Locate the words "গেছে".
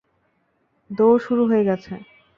1.69-1.93